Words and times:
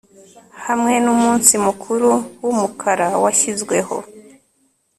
Hamwe 0.65 0.93
numunsi 1.03 1.53
mukuru 1.65 2.09
wumukara 2.43 3.07
washyizweho 3.23 3.97